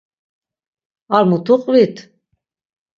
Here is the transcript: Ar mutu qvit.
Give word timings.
Ar 1.15 1.23
mutu 1.29 1.55
qvit. 1.63 1.95